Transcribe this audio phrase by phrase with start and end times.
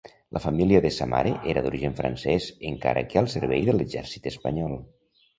[0.35, 4.75] La família de sa mare era d'origen francès encara que al servei de l'exèrcit espanyol.